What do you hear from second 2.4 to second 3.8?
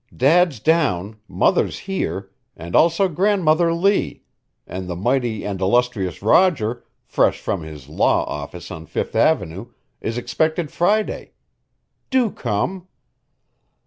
and also Grandmother